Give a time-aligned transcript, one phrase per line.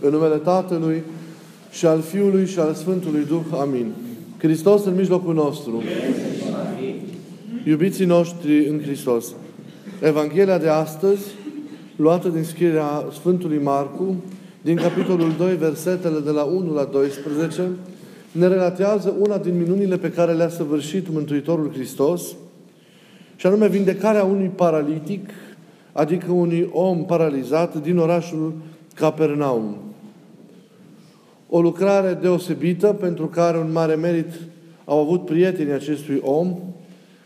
[0.00, 1.02] În numele Tatălui
[1.70, 3.58] și al Fiului și al Sfântului Duh.
[3.60, 3.92] Amin.
[4.38, 5.82] Hristos în mijlocul nostru.
[7.64, 9.34] Iubiții noștri în Hristos.
[10.02, 11.22] Evanghelia de astăzi,
[11.96, 14.14] luată din scrierea Sfântului Marcu,
[14.62, 17.62] din capitolul 2, versetele de la 1 la 12,
[18.32, 22.22] ne relatează una din minunile pe care le-a săvârșit Mântuitorul Hristos,
[23.36, 25.30] și anume vindecarea unui paralitic,
[25.92, 28.52] adică unui om paralizat din orașul
[28.94, 29.85] Capernaum.
[31.48, 34.32] O lucrare deosebită pentru care un mare merit
[34.84, 36.58] au avut prietenii acestui om,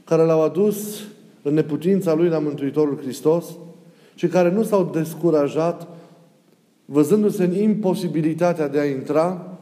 [0.04, 1.02] care l-au adus
[1.42, 3.44] în neputința lui la Mântuitorul Hristos
[4.14, 5.88] și care nu s-au descurajat
[6.84, 9.58] văzându-se în imposibilitatea de a intra,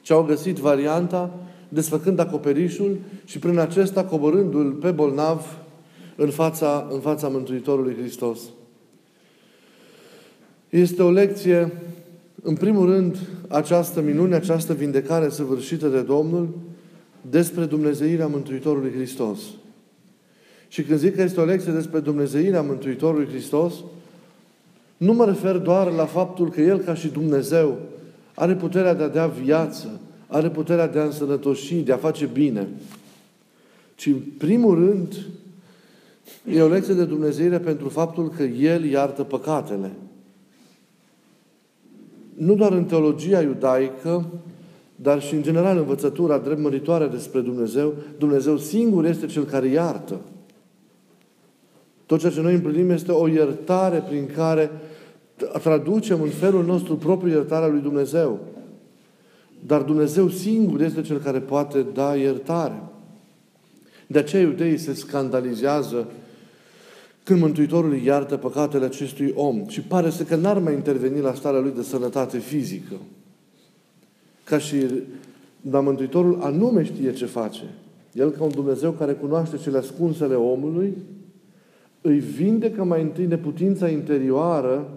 [0.00, 1.30] ci au găsit varianta
[1.68, 5.58] desfăcând acoperișul și prin acesta coborându-l pe bolnav
[6.16, 8.40] în fața, în fața Mântuitorului Hristos.
[10.70, 11.72] Este o lecție,
[12.46, 13.16] în primul rând,
[13.48, 16.48] această minune, această vindecare săvârșită de Domnul
[17.30, 19.38] despre Dumnezeirea Mântuitorului Hristos.
[20.68, 23.74] Și când zic că este o lecție despre Dumnezeirea Mântuitorului Hristos,
[24.96, 27.78] nu mă refer doar la faptul că El, ca și Dumnezeu,
[28.34, 32.68] are puterea de a dea viață, are puterea de a însănătoși, de a face bine.
[33.94, 35.14] Ci, în primul rând,
[36.50, 39.90] e o lecție de Dumnezeire pentru faptul că El iartă păcatele
[42.34, 44.26] nu doar în teologia iudaică,
[44.96, 50.20] dar și în general învățătura drept măritoare despre Dumnezeu, Dumnezeu singur este Cel care iartă.
[52.06, 54.70] Tot ceea ce noi împlinim este o iertare prin care
[55.62, 58.40] traducem în felul nostru propriu iertarea lui Dumnezeu.
[59.66, 62.82] Dar Dumnezeu singur este Cel care poate da iertare.
[64.06, 66.06] De aceea iudeii se scandalizează
[67.24, 71.34] când Mântuitorul îi iartă păcatele acestui om și pare să că n-ar mai interveni la
[71.34, 72.94] starea lui de sănătate fizică.
[74.44, 74.76] Ca și
[75.60, 77.62] dar Mântuitorul anume știe ce face.
[78.12, 80.96] El, ca un Dumnezeu care cunoaște cele ascunsele omului,
[82.00, 84.88] îi vindecă mai întâi neputința interioară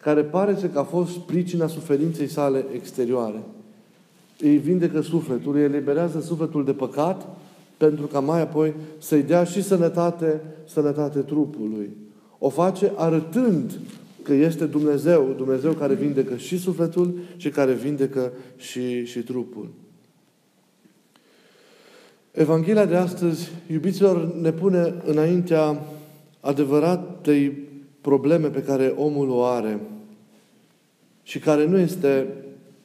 [0.00, 3.42] care pare să că a fost pricina suferinței sale exterioare.
[4.40, 7.36] Îi vindecă sufletul, îi eliberează sufletul de păcat
[7.84, 11.90] pentru ca mai apoi să-i dea și sănătate, sănătate trupului.
[12.38, 13.78] O face arătând
[14.22, 19.68] că este Dumnezeu, Dumnezeu care vindecă și sufletul și care vindecă și, și trupul.
[22.30, 25.84] Evanghelia de astăzi, iubiților, ne pune înaintea
[26.40, 27.58] adevăratei
[28.00, 29.80] probleme pe care omul o are
[31.22, 32.26] și care nu este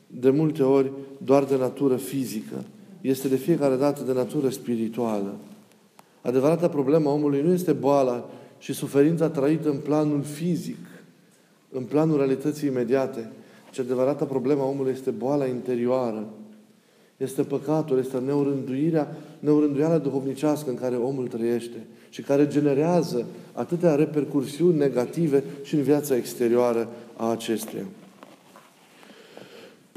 [0.08, 0.92] de multe ori
[1.24, 2.64] doar de natură fizică
[3.02, 5.36] este de fiecare dată de natură spirituală.
[6.22, 8.30] Adevărata problemă a omului nu este boala
[8.60, 10.78] și suferința trăită în planul fizic,
[11.72, 13.32] în planul realității imediate,
[13.72, 16.28] ci adevărata problemă a omului este boala interioară.
[17.18, 24.78] Este păcatul, este neurânduirea, neurânduiala duhovnicească în care omul trăiește și care generează atâtea repercursiuni
[24.78, 27.84] negative și în viața exterioară a acestuia.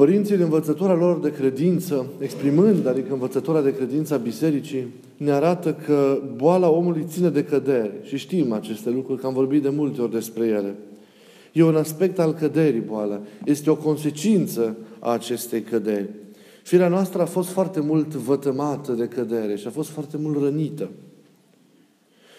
[0.03, 4.87] Părinții, în învățătura lor de credință, exprimând, adică învățătura de credință a bisericii,
[5.17, 8.01] ne arată că boala omului ține de cădere.
[8.03, 10.75] Și știm aceste lucruri, că am vorbit de multe ori despre ele.
[11.53, 13.21] E un aspect al căderii boala.
[13.45, 16.09] Este o consecință a acestei căderi.
[16.63, 20.89] Firea noastră a fost foarte mult vătămată de cădere și a fost foarte mult rănită.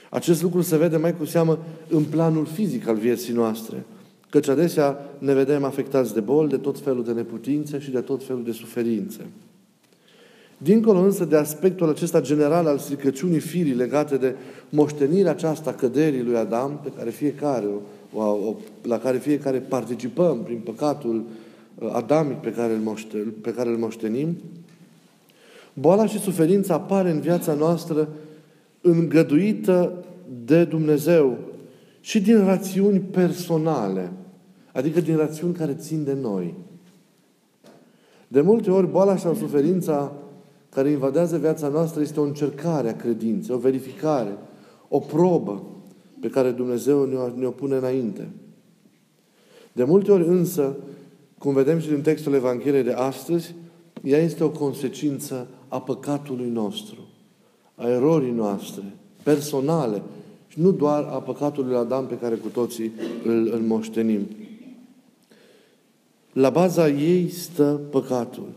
[0.09, 1.59] Acest lucru se vede mai cu seamă
[1.89, 3.85] în planul fizic al vieții noastre.
[4.33, 8.23] Căci adesea ne vedem afectați de boli, de tot felul de neputințe și de tot
[8.23, 9.25] felul de suferințe.
[10.57, 14.35] Dincolo însă de aspectul acesta general al stricăciunii firii legate de
[14.69, 17.65] moștenirea aceasta căderii lui Adam, pe care fiecare,
[18.81, 21.23] la care fiecare participăm prin păcatul
[21.75, 24.37] uh, adamic pe care îl, moște, pe care îl moștenim,
[25.73, 28.07] boala și suferința apare în viața noastră
[28.81, 30.03] îngăduită
[30.45, 31.37] de Dumnezeu
[31.99, 34.11] și din rațiuni personale–
[34.73, 36.53] Adică din rațiuni care țin de noi.
[38.27, 40.11] De multe ori, boala sau suferința
[40.69, 44.37] care invadează viața noastră este o încercare a credinței, o verificare,
[44.87, 45.63] o probă
[46.19, 47.05] pe care Dumnezeu
[47.35, 48.29] ne-o pune înainte.
[49.71, 50.75] De multe ori însă,
[51.37, 53.55] cum vedem și din textul Evangheliei de astăzi,
[54.03, 56.97] ea este o consecință a păcatului nostru,
[57.75, 58.83] a erorii noastre,
[59.23, 60.01] personale,
[60.47, 62.91] și nu doar a păcatului Adam pe care cu toții
[63.23, 64.27] îl, îl moștenim.
[66.33, 68.47] La baza ei stă păcatul.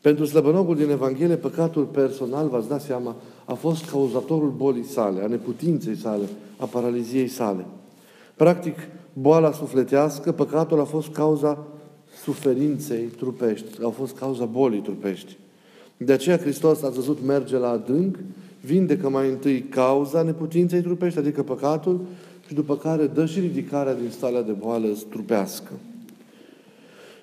[0.00, 5.26] Pentru slăbănogul din Evanghelie, păcatul personal, v-ați dat seama, a fost cauzatorul bolii sale, a
[5.26, 6.24] neputinței sale,
[6.56, 7.64] a paraliziei sale.
[8.36, 8.76] Practic,
[9.12, 11.66] boala sufletească, păcatul a fost cauza
[12.22, 15.36] suferinței trupești, au fost cauza bolii trupești.
[15.96, 18.18] De aceea Hristos a văzut merge la adânc,
[18.60, 22.00] vindecă mai întâi cauza neputinței trupești, adică păcatul,
[22.46, 25.70] și după care dă și ridicarea din starea de boală trupească.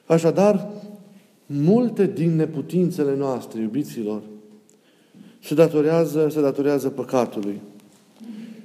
[0.06, 0.70] Așadar,
[1.46, 4.22] multe din neputințele noastre, iubiților,
[5.44, 7.62] se datorează, se datorează păcatului.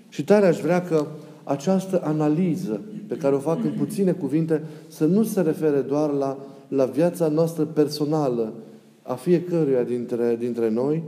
[0.08, 1.06] Și tare aș vrea că
[1.44, 6.38] această analiză pe care o fac în puține cuvinte să nu se refere doar la,
[6.68, 8.52] la viața noastră personală
[9.02, 11.02] a fiecăruia dintre, dintre noi,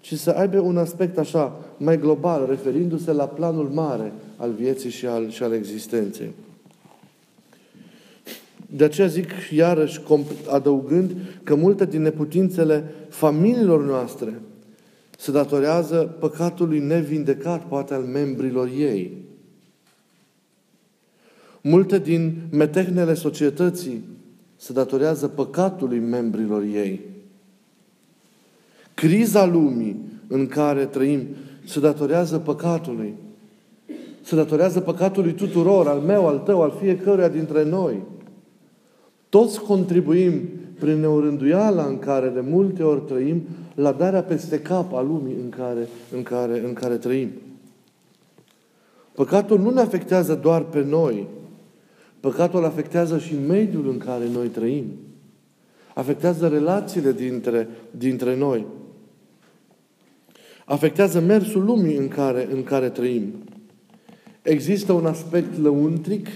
[0.00, 5.06] ci să aibă un aspect așa mai global, referindu-se la planul mare al vieții și
[5.06, 6.30] al, și al existenței.
[8.76, 10.00] De aceea zic iarăși,
[10.50, 14.40] adăugând, că multe din neputințele familiilor noastre
[15.18, 19.12] se datorează păcatului nevindecat, poate al membrilor ei.
[21.60, 24.04] Multe din metehnele societății
[24.56, 27.00] se datorează păcatului membrilor ei.
[28.94, 29.96] Criza lumii
[30.28, 31.26] în care trăim
[31.64, 33.14] se datorează păcatului.
[34.22, 38.12] Se datorează păcatului tuturor, al meu, al tău, al fiecăruia dintre noi.
[39.34, 40.48] Toți contribuim
[40.78, 43.42] prin neorânduiala în care de multe ori trăim
[43.74, 47.30] la darea peste cap a lumii în care, în care, în care trăim.
[49.12, 51.26] Păcatul nu ne afectează doar pe noi.
[52.20, 54.84] Păcatul afectează și mediul în care noi trăim.
[55.94, 58.66] Afectează relațiile dintre, dintre noi.
[60.64, 63.32] Afectează mersul lumii în care, în care trăim.
[64.42, 66.28] Există un aspect lăuntric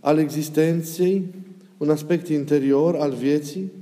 [0.00, 1.24] al existenței,
[1.82, 3.72] un aspect interior al vieții,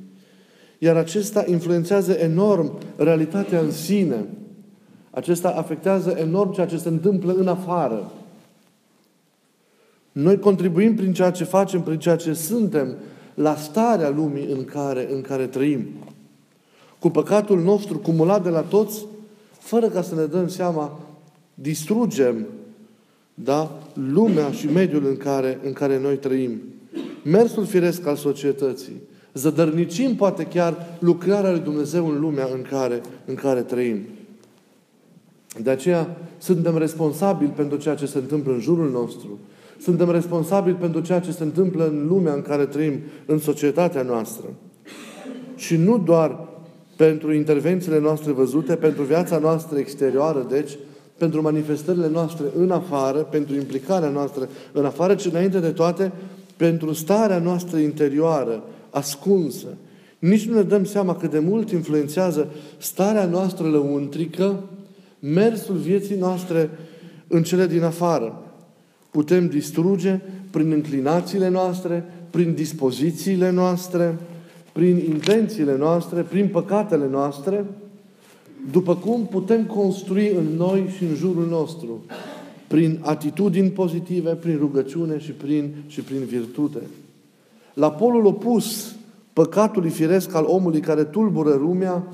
[0.78, 4.26] iar acesta influențează enorm realitatea în sine.
[5.10, 8.12] Acesta afectează enorm ceea ce se întâmplă în afară.
[10.12, 12.96] Noi contribuim prin ceea ce facem, prin ceea ce suntem,
[13.34, 15.86] la starea lumii în care, în care trăim.
[16.98, 19.06] Cu păcatul nostru cumulat de la toți,
[19.58, 21.00] fără ca să ne dăm seama,
[21.54, 22.46] distrugem
[23.34, 23.78] da,
[24.12, 26.60] lumea și mediul în care, în care noi trăim.
[27.24, 29.02] Mersul firesc al societății.
[29.34, 33.98] Zădărnicim poate chiar lucrarea lui Dumnezeu în lumea în care, în care trăim.
[35.62, 39.38] De aceea suntem responsabili pentru ceea ce se întâmplă în jurul nostru.
[39.80, 44.46] Suntem responsabili pentru ceea ce se întâmplă în lumea în care trăim, în societatea noastră.
[45.56, 46.48] Și nu doar
[46.96, 50.78] pentru intervențiile noastre văzute, pentru viața noastră exterioară, deci,
[51.18, 56.12] pentru manifestările noastre în afară, pentru implicarea noastră în afară, ci înainte de toate,
[56.60, 59.66] pentru starea noastră interioară, ascunsă.
[60.18, 62.48] Nici nu ne dăm seama cât de mult influențează
[62.78, 64.64] starea noastră lăuntrică,
[65.18, 66.70] mersul vieții noastre
[67.26, 68.42] în cele din afară.
[69.10, 70.20] Putem distruge
[70.50, 74.18] prin înclinațiile noastre, prin dispozițiile noastre,
[74.72, 77.64] prin intențiile noastre, prin păcatele noastre,
[78.70, 82.04] după cum putem construi în noi și în jurul nostru,
[82.70, 86.78] prin atitudini pozitive, prin rugăciune și prin, și prin virtute.
[87.74, 88.94] La polul opus
[89.32, 92.04] păcatului firesc al omului care tulbură lumea,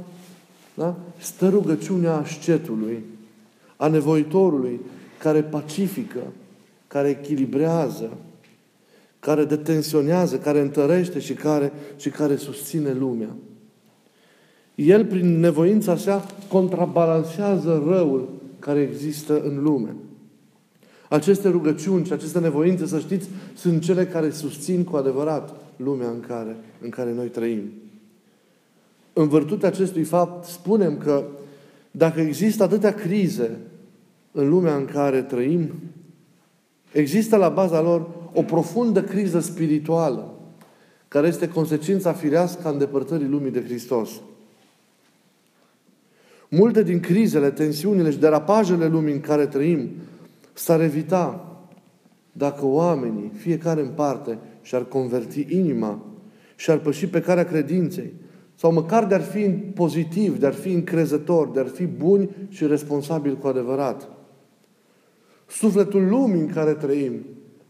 [0.74, 0.96] da?
[1.18, 3.04] stă rugăciunea ascetului,
[3.76, 4.80] a nevoitorului,
[5.18, 6.20] care pacifică,
[6.86, 8.10] care echilibrează,
[9.20, 13.36] care detensionează, care întărește și care, și care susține lumea.
[14.74, 18.28] El, prin nevoința sa, contrabalansează răul
[18.58, 19.94] care există în lume.
[21.08, 26.20] Aceste rugăciuni și aceste nevoințe, să știți, sunt cele care susțin cu adevărat lumea în
[26.20, 27.62] care, în care noi trăim.
[29.12, 31.24] În virtutea acestui fapt, spunem că
[31.90, 33.50] dacă există atâtea crize
[34.32, 35.72] în lumea în care trăim,
[36.92, 40.34] există la baza lor o profundă criză spirituală,
[41.08, 44.10] care este consecința firească a îndepărtării lumii de Hristos.
[46.48, 49.90] Multe din crizele, tensiunile și derapajele lumii în care trăim
[50.58, 51.56] s-ar evita
[52.32, 56.04] dacă oamenii, fiecare în parte, și-ar converti inima
[56.56, 58.12] și-ar păși pe calea credinței,
[58.54, 64.08] sau măcar de-ar fi pozitiv, de-ar fi încrezător, de-ar fi buni și responsabili cu adevărat.
[65.46, 67.12] Sufletul lumii în care trăim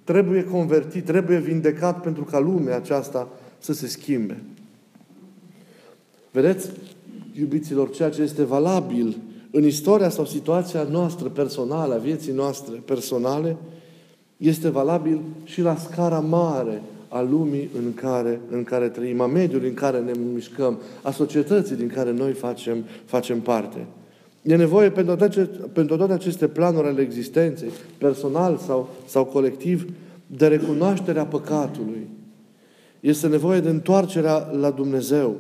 [0.05, 3.29] trebuie convertit, trebuie vindecat pentru ca lumea aceasta
[3.59, 4.43] să se schimbe.
[6.31, 6.71] Vedeți,
[7.33, 9.17] iubiților, ceea ce este valabil
[9.57, 13.57] în istoria sau situația noastră personală, a vieții noastre personale,
[14.37, 19.69] este valabil și la scara mare a lumii în care, în care trăim, a mediului
[19.69, 23.87] în care ne mișcăm, a societății din care noi facem, facem parte.
[24.43, 29.93] E nevoie pentru toate, pentru toate aceste planuri ale existenței, personal sau, sau colectiv,
[30.27, 32.09] de recunoașterea păcatului.
[33.01, 35.37] Este nevoie de întoarcerea la Dumnezeu.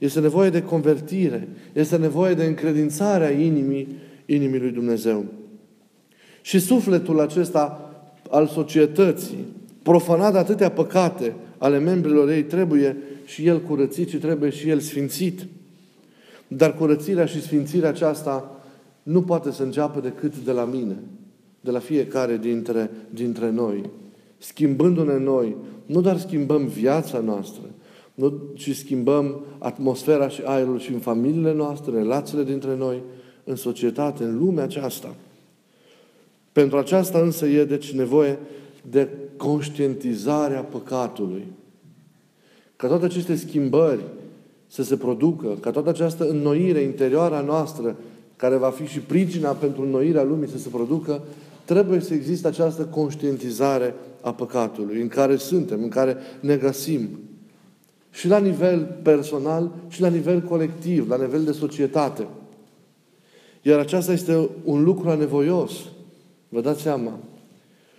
[0.00, 1.48] Este nevoie de convertire.
[1.72, 3.88] Este nevoie de încredințarea inimii,
[4.26, 5.24] inimii lui Dumnezeu.
[6.40, 7.90] Și sufletul acesta
[8.30, 9.46] al societății,
[9.82, 14.78] profanat de atâtea păcate ale membrilor ei, trebuie și el curățit și trebuie și el
[14.78, 15.46] sfințit.
[16.48, 18.60] Dar curățirea și sfințirea aceasta
[19.02, 20.96] nu poate să înceapă decât de la mine,
[21.60, 23.90] de la fiecare dintre, dintre noi.
[24.38, 27.62] Schimbându-ne noi, nu doar schimbăm viața noastră,
[28.20, 33.02] nu, ci schimbăm atmosfera și aerul și în familiile noastre, relațiile dintre noi,
[33.44, 35.14] în societate, în lumea aceasta.
[36.52, 38.38] Pentru aceasta însă e deci nevoie
[38.90, 41.44] de conștientizarea păcatului.
[42.76, 44.00] Ca toate aceste schimbări
[44.66, 47.96] să se producă, ca toată această înnoire interioară a noastră,
[48.36, 51.22] care va fi și pricina pentru înnoirea lumii să se producă,
[51.64, 57.08] trebuie să existe această conștientizare a păcatului, în care suntem, în care ne găsim.
[58.10, 62.26] Și la nivel personal, și la nivel colectiv, la nivel de societate.
[63.62, 65.72] Iar aceasta este un lucru anevoios.
[66.48, 67.18] Vă dați seama?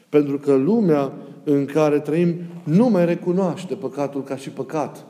[0.09, 1.13] Pentru că lumea
[1.43, 5.05] în care trăim nu mai recunoaște păcatul ca și păcat.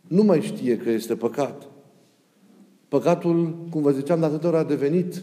[0.00, 1.62] Nu mai știe că este păcat.
[2.88, 5.22] Păcatul, cum vă ziceam, de atâtea ori a devenit,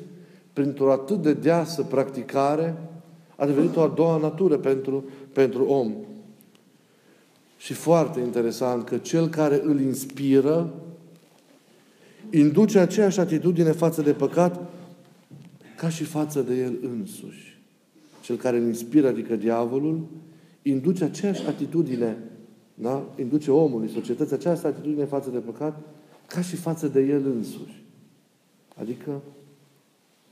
[0.54, 2.76] printr-o atât de deasă practicare,
[3.36, 5.94] a devenit o a doua natură pentru, pentru om.
[7.58, 10.74] Și foarte interesant că cel care îl inspiră
[12.30, 14.70] induce aceeași atitudine față de păcat
[15.78, 17.60] ca și față de el însuși.
[18.22, 20.08] Cel care îl inspiră, adică diavolul,
[20.62, 22.18] induce aceeași atitudine,
[22.74, 23.14] da?
[23.20, 25.80] induce omului, societății, aceeași atitudine față de păcat,
[26.28, 27.84] ca și față de el însuși.
[28.76, 29.22] Adică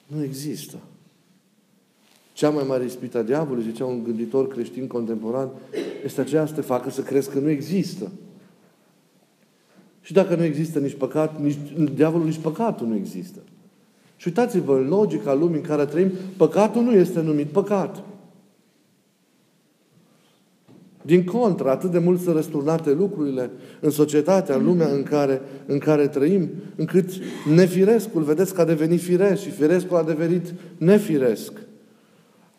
[0.07, 0.77] nu există.
[2.33, 5.49] Cea mai mare ispită a diavolului, zicea un gânditor creștin contemporan,
[6.05, 8.11] este aceea să te facă să crezi că nu există.
[10.01, 11.57] Și dacă nu există nici păcat, nici
[11.93, 13.39] diavolul, nici păcatul nu există.
[14.15, 18.03] Și uitați-vă, în logica lumii în care trăim, păcatul nu este numit păcat.
[21.01, 25.77] Din contră, atât de mult sunt răsturnate lucrurile în societatea, în lumea în care, în
[25.77, 27.09] care trăim, încât
[27.53, 31.51] nefirescul, vedeți că a devenit firesc și firescul a devenit nefiresc.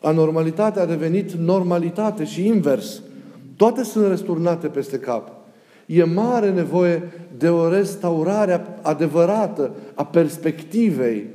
[0.01, 3.01] Anormalitatea a devenit normalitate și invers.
[3.57, 5.31] Toate sunt răsturnate peste cap.
[5.85, 11.25] E mare nevoie de o restaurare adevărată a perspectivei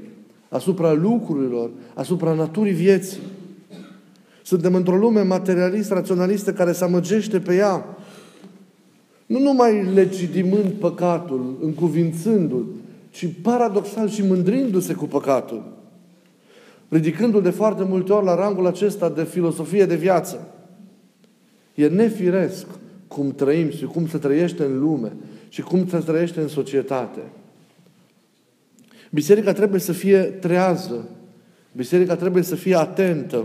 [0.49, 3.21] asupra lucrurilor, asupra naturii vieții.
[4.43, 7.97] Suntem într-o lume materialistă, raționalistă, care se amăgește pe ea.
[9.27, 12.67] Nu numai legitimând păcatul, încuvințându-l,
[13.11, 15.63] ci paradoxal și mândrindu-se cu păcatul.
[16.89, 20.52] Ridicându-l de foarte multe ori la rangul acesta de filosofie de viață.
[21.75, 22.67] E nefiresc
[23.09, 25.13] cum trăim și cum se trăiește în lume
[25.49, 27.21] și cum se trăiește în societate.
[29.11, 31.09] Biserica trebuie să fie trează.
[31.73, 33.45] Biserica trebuie să fie atentă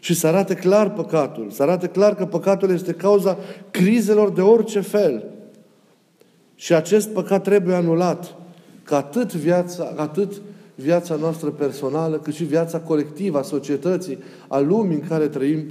[0.00, 1.50] și să arate clar păcatul.
[1.50, 3.38] Să arate clar că păcatul este cauza
[3.70, 5.24] crizelor de orice fel.
[6.54, 8.34] Și acest păcat trebuie anulat.
[8.82, 10.32] Ca atât viața, atât
[10.74, 14.18] viața noastră personală, cât și viața colectivă a societății,
[14.48, 15.64] a lumii în care trăim,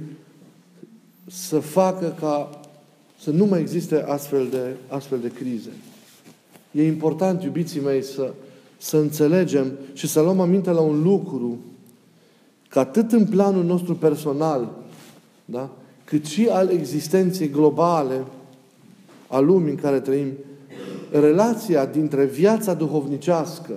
[1.26, 2.60] să facă ca
[3.18, 5.70] să nu mai existe astfel de, astfel de crize.
[6.70, 8.32] E important, iubiții mei, să,
[8.78, 11.58] să înțelegem și să luăm aminte la un lucru
[12.68, 14.70] că atât în planul nostru personal,
[15.44, 15.70] da?
[16.04, 18.24] cât și al existenței globale
[19.28, 20.32] a lumii în care trăim,
[21.10, 23.72] relația dintre viața duhovnicească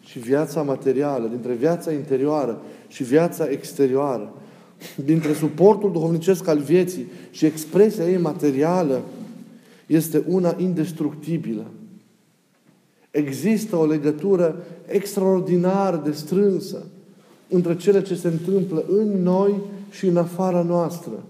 [0.00, 4.32] și viața materială, dintre viața interioară și viața exterioară,
[5.04, 9.02] dintre suportul duhovnicesc al vieții și expresia ei materială,
[9.86, 11.66] este una indestructibilă.
[13.10, 16.86] Există o legătură extraordinar de strânsă
[17.48, 19.54] între cele ce se întâmplă în noi
[19.90, 21.24] și în afara noastră.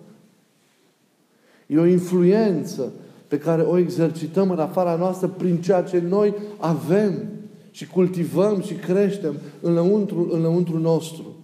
[1.67, 2.93] E o influență
[3.29, 7.29] pe care o exercităm în afara noastră prin ceea ce noi avem
[7.71, 11.40] și cultivăm și creștem în lăuntru, în lăuntru nostru.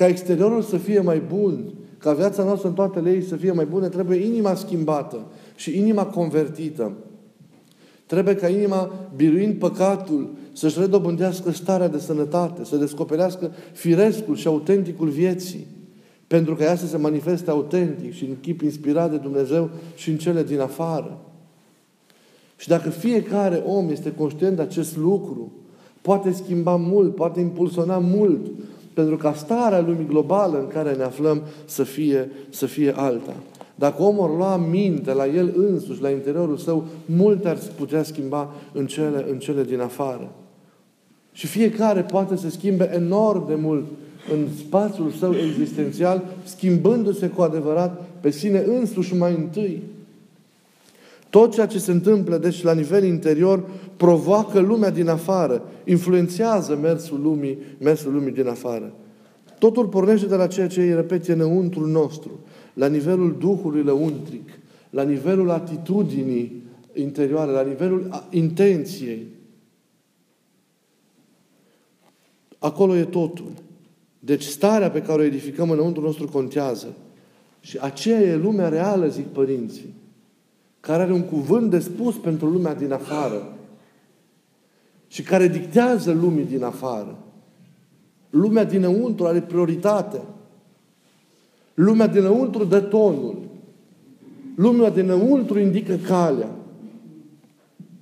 [0.00, 1.64] Ca exteriorul să fie mai bun,
[1.98, 6.06] ca viața noastră în toate lei să fie mai bună, trebuie inima schimbată și inima
[6.06, 6.92] convertită.
[8.06, 15.08] Trebuie ca inima, biruind păcatul, să-și redobândească starea de sănătate, să descoperească firescul și autenticul
[15.08, 15.66] vieții,
[16.26, 20.16] pentru că ea să se manifeste autentic și în chip inspirat de Dumnezeu și în
[20.16, 21.18] cele din afară.
[22.56, 25.52] Și dacă fiecare om este conștient de acest lucru,
[26.00, 28.46] poate schimba mult, poate impulsiona mult,
[28.94, 33.34] pentru ca starea lumii globală în care ne aflăm să fie, să fie alta.
[33.74, 38.54] Dacă omul ar lua minte la el însuși, la interiorul său, multe ar putea schimba
[38.72, 40.30] în cele, în cele din afară.
[41.32, 43.84] Și fiecare poate să schimbe enorm de mult
[44.32, 49.82] în spațiul său existențial, schimbându-se cu adevărat pe sine însuși mai întâi.
[51.30, 57.20] Tot ceea ce se întâmplă, deci, la nivel interior, provoacă lumea din afară, influențează mersul
[57.20, 58.94] lumii, mersul lumii din afară.
[59.58, 62.40] Totul pornește de la ceea ce îi repete înăuntru nostru,
[62.74, 64.48] la nivelul Duhului lăuntric,
[64.90, 66.62] la nivelul atitudinii
[66.94, 69.26] interioare, la nivelul intenției.
[72.58, 73.52] Acolo e totul.
[74.18, 76.94] Deci starea pe care o edificăm înăuntru nostru contează.
[77.60, 79.94] Și aceea e lumea reală, zic părinții,
[80.80, 83.56] care are un cuvânt de spus pentru lumea din afară
[85.06, 87.18] și care dictează lumii din afară.
[88.30, 90.20] Lumea dinăuntru are prioritate.
[91.74, 93.38] Lumea dinăuntru dă tonul.
[94.54, 96.50] Lumea dinăuntru indică calea.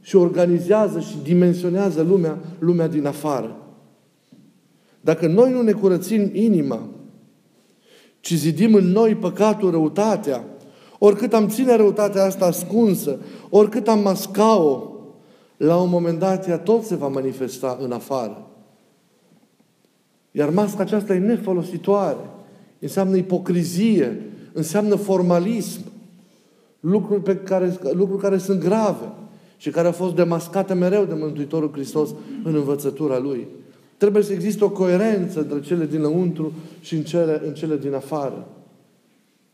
[0.01, 3.57] Și organizează și dimensionează lumea, lumea din afară.
[5.01, 6.89] Dacă noi nu ne curățim inima,
[8.21, 10.45] ci zidim în noi păcatul, răutatea,
[10.99, 13.19] oricât am ține răutatea asta ascunsă,
[13.51, 14.83] oricât am masca-o,
[15.57, 18.47] la un moment dat ea tot se va manifesta în afară.
[20.31, 22.31] Iar masca aceasta e nefolositoare.
[22.79, 24.21] Înseamnă ipocrizie,
[24.53, 25.81] înseamnă formalism,
[26.81, 29.13] lucruri, pe care, lucruri care sunt grave
[29.57, 32.11] și care au fost demascate mereu de Mântuitorul Hristos
[32.45, 33.47] în învățătura Lui.
[33.97, 38.49] Trebuie să existe o coerență între cele dinăuntru și în cele, în cele din afară.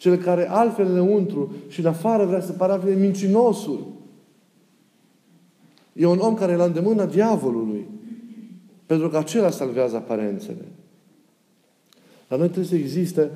[0.05, 3.87] Cele care altfel înăuntru și în afară vrea să pară mincinosul.
[5.93, 7.87] E un om care e la îndemâna diavolului.
[8.87, 10.65] Pentru că acela salvează aparențele.
[12.29, 13.31] Dar noi trebuie să existe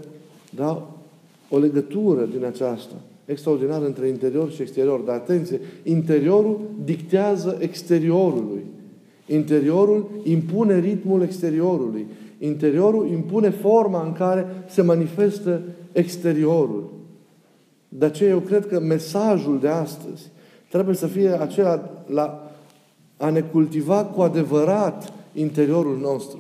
[0.51, 0.97] da,
[1.51, 2.95] o legătură din aceasta
[3.25, 5.01] extraordinară între interior și exterior.
[5.01, 8.65] Dar atenție, interiorul dictează exteriorului.
[9.27, 12.07] Interiorul impune ritmul exteriorului.
[12.39, 15.61] Interiorul impune forma în care se manifestă
[15.93, 16.93] exteriorul.
[17.89, 20.31] De aceea eu cred că mesajul de astăzi
[20.69, 22.53] trebuie să fie acela la
[23.17, 26.39] a ne cultiva cu adevărat interiorul nostru.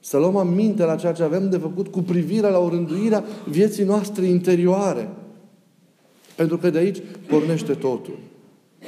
[0.00, 3.84] Să luăm aminte la ceea ce avem de făcut cu privire la o rânduire vieții
[3.84, 5.08] noastre interioare.
[6.36, 8.18] Pentru că de aici pornește totul.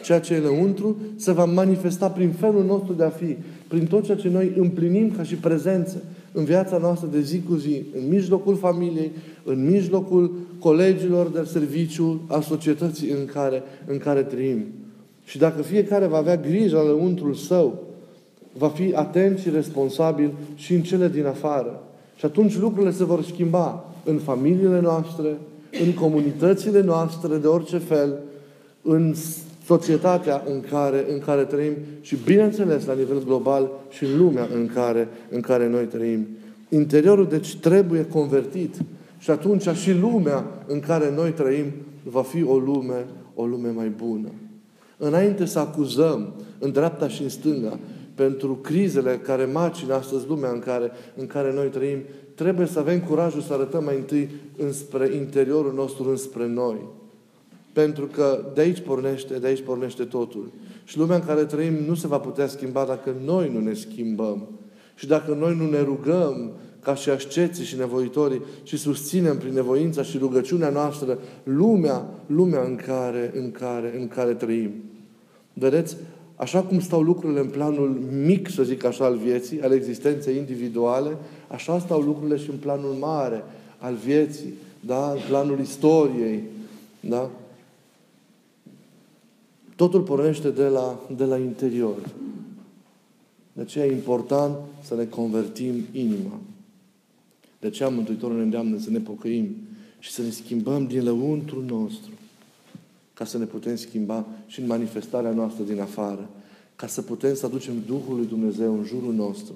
[0.03, 3.37] Ceea ce e lăuntru se va manifesta prin felul nostru de a fi,
[3.69, 6.03] prin tot ceea ce noi împlinim ca și prezență
[6.37, 9.11] în viața noastră de zi cu zi, în mijlocul familiei,
[9.45, 14.65] în mijlocul colegilor de serviciu, a societății în care, în care trăim.
[15.25, 17.83] Și dacă fiecare va avea grijă la lăuntrul său,
[18.59, 21.83] va fi atent și responsabil și în cele din afară.
[22.17, 25.37] Și atunci lucrurile se vor schimba în familiile noastre,
[25.85, 28.19] în comunitățile noastre, de orice fel,
[28.83, 29.15] în
[29.65, 34.71] societatea în care, în care trăim și, bineînțeles, la nivel global și în lumea în
[34.75, 36.27] care, în care noi trăim.
[36.69, 38.75] Interiorul, deci, trebuie convertit.
[39.19, 41.67] Și atunci și lumea în care noi trăim
[42.03, 44.29] va fi o lume, o lume mai bună.
[44.97, 47.79] Înainte să acuzăm în dreapta și în stânga
[48.15, 51.99] pentru crizele care macină astăzi lumea în care, în care noi trăim,
[52.35, 56.77] trebuie să avem curajul să arătăm mai întâi înspre interiorul nostru, înspre noi.
[57.75, 60.53] Pentru că de aici pornește, de aici pornește totul.
[60.85, 64.49] Și lumea în care trăim nu se va putea schimba dacă noi nu ne schimbăm.
[64.95, 70.03] Și dacă noi nu ne rugăm ca și asceții și nevoitorii și susținem prin nevoința
[70.03, 74.71] și rugăciunea noastră lumea, lumea în care, în care, în care trăim.
[75.53, 75.97] Vedeți?
[76.37, 81.17] Așa cum stau lucrurile în planul mic, să zic așa, al vieții, al existenței individuale,
[81.49, 83.45] așa stau lucrurile și în planul mare
[83.79, 85.11] al vieții, da?
[85.11, 86.43] în planul istoriei.
[87.01, 87.31] Da?
[89.75, 92.13] Totul pornește de la, de la interior.
[93.53, 96.41] De aceea e important să ne convertim inima.
[97.61, 99.57] De aceea Mântuitorul ne îndeamnă să ne pocăim
[99.99, 102.13] și să ne schimbăm din lăuntru nostru
[103.15, 106.29] ca să ne putem schimba și în manifestarea noastră din afară,
[106.77, 109.55] ca să putem să aducem Duhul lui Dumnezeu în jurul nostru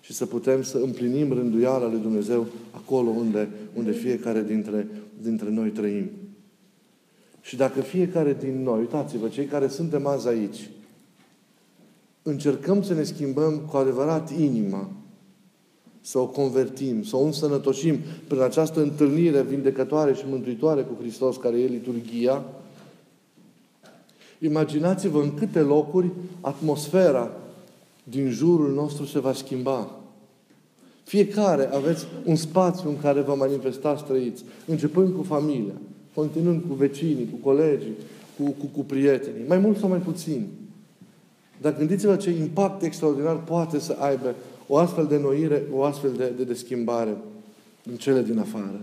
[0.00, 4.88] și să putem să împlinim rânduiala lui Dumnezeu acolo unde, unde fiecare dintre,
[5.22, 6.10] dintre noi trăim.
[7.46, 10.70] Și dacă fiecare din noi, uitați-vă, cei care suntem azi aici,
[12.22, 14.90] încercăm să ne schimbăm cu adevărat inima,
[16.00, 21.58] să o convertim, să o însănătoșim prin această întâlnire vindecătoare și mântuitoare cu Hristos, care
[21.60, 22.44] e liturgia,
[24.38, 27.30] imaginați-vă în câte locuri atmosfera
[28.02, 29.90] din jurul nostru se va schimba.
[31.04, 35.74] Fiecare aveți un spațiu în care vă manifestați trăiți, începând cu familia,
[36.16, 37.94] continuând cu vecinii, cu colegii,
[38.38, 40.46] cu, cu, cu prietenii, mai mult sau mai puțin.
[41.60, 44.34] Dar gândiți-vă ce impact extraordinar poate să aibă
[44.66, 47.16] o astfel de noire, o astfel de, de, de schimbare
[47.90, 48.80] în cele din afară.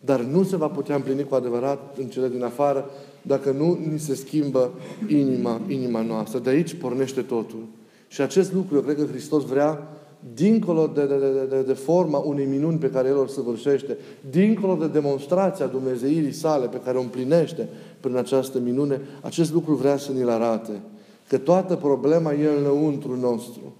[0.00, 2.90] Dar nu se va putea împlini cu adevărat în cele din afară
[3.22, 4.70] dacă nu ni se schimbă
[5.08, 6.38] inima, inima noastră.
[6.38, 7.64] De aici pornește totul.
[8.08, 9.88] Și acest lucru, eu cred că Hristos vrea,
[10.34, 13.96] dincolo de, de, de, de, de forma unei minuni pe care El o săvârșește,
[14.30, 17.68] dincolo de demonstrația Dumnezeirii sale pe care o împlinește
[18.00, 20.80] prin această minune, acest lucru vrea să ni-l arate.
[21.28, 23.76] Că toată problema e înăuntru nostru.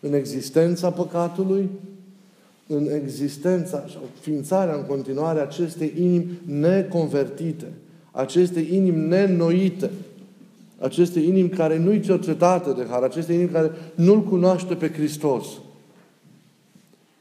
[0.00, 1.68] În existența păcatului,
[2.66, 7.66] în existența sau ființarea în continuare acestei inimi neconvertite,
[8.10, 9.90] acestei inimi nenoite,
[10.78, 15.46] aceste inimi care nu-i cercetate de har, aceste inimi care nu-L cunoaște pe Hristos.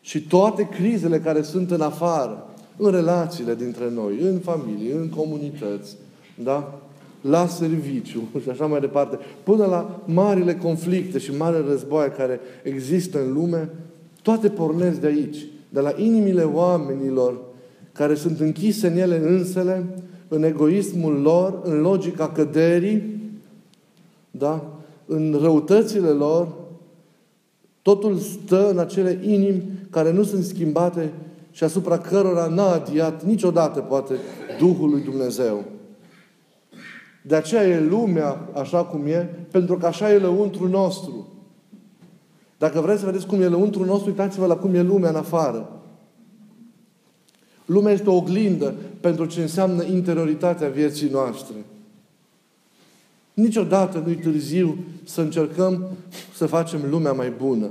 [0.08, 5.98] Și toate crizele care sunt în afară, în relațiile dintre noi, în familie, în comunități,
[6.44, 6.80] da?
[7.22, 13.20] la serviciu și așa mai departe, până la marile conflicte și marile războaie care există
[13.26, 13.70] în lume,
[14.22, 17.40] toate pornesc de aici, de la inimile oamenilor
[17.92, 19.86] care sunt închise în ele însele,
[20.28, 23.20] în egoismul lor, în logica căderii,
[24.32, 24.80] da?
[25.06, 26.48] în răutățile lor,
[27.88, 31.12] totul stă în acele inimi care nu sunt schimbate
[31.52, 34.14] și asupra cărora n-a adiat niciodată, poate,
[34.60, 35.64] Duhul lui Dumnezeu.
[37.24, 41.28] De aceea e lumea așa cum e, pentru că așa e lăuntru nostru.
[42.58, 45.82] Dacă vreți să vedeți cum e lăuntru nostru, uitați-vă la cum e lumea în afară.
[47.66, 51.56] Lumea este o oglindă pentru ce înseamnă interioritatea vieții noastre.
[53.38, 55.88] Niciodată nu-i târziu să încercăm
[56.34, 57.70] să facem lumea mai bună.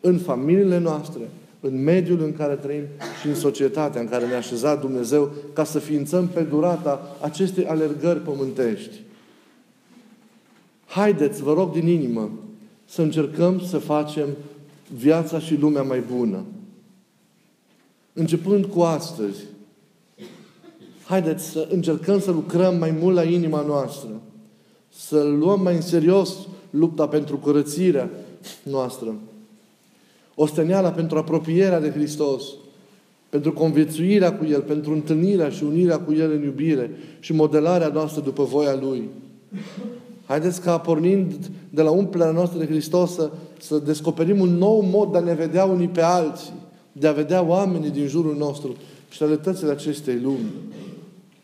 [0.00, 1.28] În familiile noastre,
[1.60, 2.82] în mediul în care trăim
[3.20, 8.20] și în societatea în care ne-a așezat Dumnezeu ca să ființăm pe durata acestei alergări
[8.20, 9.00] pământești.
[10.86, 12.30] Haideți, vă rog din inimă,
[12.84, 14.28] să încercăm să facem
[14.96, 16.44] viața și lumea mai bună.
[18.12, 19.44] Începând cu astăzi,
[21.04, 24.10] haideți să încercăm să lucrăm mai mult la inima noastră,
[24.96, 26.36] să luăm mai în serios
[26.70, 28.10] lupta pentru curățirea
[28.62, 29.14] noastră,
[30.34, 32.44] osteneala pentru apropierea de Hristos,
[33.28, 38.20] pentru conviețuirea cu El, pentru întâlnirea și unirea cu El în iubire și modelarea noastră
[38.20, 39.08] după voia Lui.
[40.26, 45.12] Haideți ca pornind de la umplerea noastră de Hristos să, să descoperim un nou mod
[45.12, 46.52] de a ne vedea unii pe alții,
[46.92, 48.76] de a vedea oamenii din jurul nostru
[49.10, 50.50] și realitățile acestei lumi.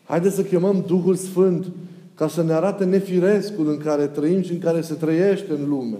[0.05, 1.65] Haideți să chemăm Duhul Sfânt
[2.17, 5.97] ca să ne arate nefirescul în care trăim și în care se trăiește în lume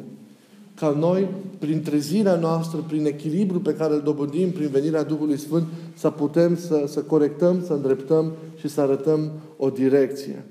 [0.80, 1.28] ca noi,
[1.60, 5.64] prin trezirea noastră, prin echilibru pe care îl dobândim prin venirea Duhului Sfânt,
[5.96, 10.46] să putem să, să corectăm, să îndreptăm și să arătăm o direcție.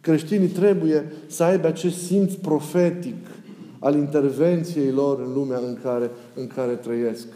[0.00, 3.26] Creștinii trebuie să aibă acest simț profetic
[3.78, 7.26] al intervenției lor în lumea în care, în care trăiesc.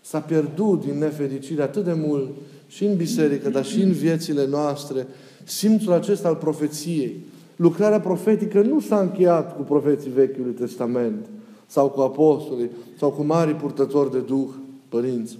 [0.00, 2.28] S-a pierdut din nefericire atât de mult
[2.66, 5.06] și în biserică, dar și în viețile noastre,
[5.44, 7.26] simțul acesta al profeției.
[7.56, 11.26] Lucrarea profetică nu s-a încheiat cu profeții Vechiului Testament
[11.66, 14.48] sau cu apostolii, sau cu mari purtători de Duh,
[14.88, 15.38] părinți.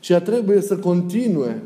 [0.00, 1.62] Și ea trebuie să continue.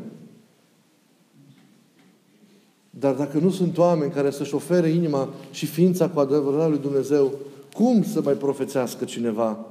[2.89, 7.31] Dar dacă nu sunt oameni care să-și ofere inima și ființa cu adevărat lui Dumnezeu,
[7.73, 9.65] cum să mai profețească cineva?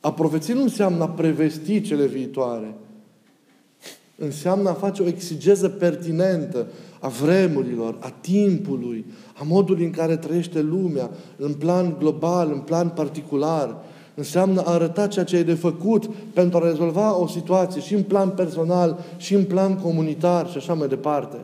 [0.00, 2.74] A profeți nu înseamnă a prevesti cele viitoare.
[4.22, 6.66] Înseamnă a face o exigeză pertinentă
[6.98, 9.04] a vremurilor, a timpului,
[9.34, 13.76] a modului în care trăiește lumea, în plan global, în plan particular.
[14.14, 18.02] Înseamnă a arăta ceea ce ai de făcut pentru a rezolva o situație și în
[18.02, 21.36] plan personal, și în plan comunitar și așa mai departe.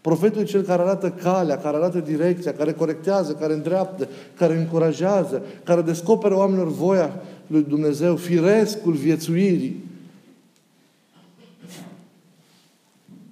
[0.00, 5.42] Profetul e cel care arată calea, care arată direcția, care corectează, care îndreaptă, care încurajează,
[5.64, 9.90] care descoperă oamenilor voia lui Dumnezeu, firescul viețuirii.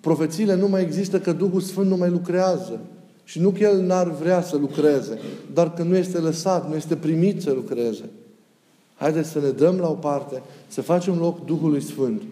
[0.01, 2.81] Profețiile nu mai există că Duhul Sfânt nu mai lucrează.
[3.25, 5.19] Și nu că El n-ar vrea să lucreze,
[5.55, 8.05] dar că nu este lăsat, nu este primit să lucreze.
[8.97, 12.23] Haideți să ne dăm la o parte, să facem loc Duhului Sfânt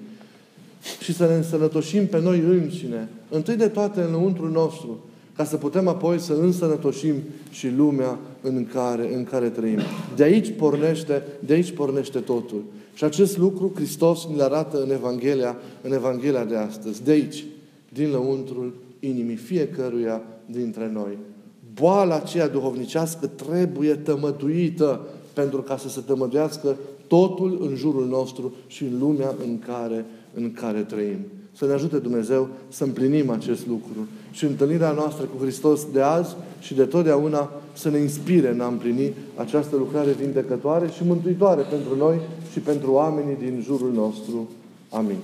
[1.00, 4.98] și să ne însănătoșim pe noi înșine, întâi de toate înăuntru nostru,
[5.36, 7.14] ca să putem apoi să însănătoșim
[7.50, 9.80] și lumea în care, în care trăim.
[10.16, 12.62] De aici pornește, de aici pornește totul.
[12.94, 17.04] Și acest lucru Hristos ne arată în Evanghelia, în Evanghelia de astăzi.
[17.04, 17.44] De aici,
[17.88, 21.18] din lăuntrul inimii fiecăruia dintre noi.
[21.74, 28.82] Boala aceea duhovnicească trebuie tămăduită pentru ca să se tămăduiască totul în jurul nostru și
[28.82, 31.18] în lumea în care, în care trăim.
[31.52, 34.06] Să ne ajute Dumnezeu să împlinim acest lucru.
[34.30, 38.66] Și întâlnirea noastră cu Hristos de azi și de totdeauna să ne inspire în a
[38.66, 42.20] împlini această lucrare vindecătoare și mântuitoare pentru noi
[42.52, 44.48] și pentru oamenii din jurul nostru.
[44.90, 45.16] Amin.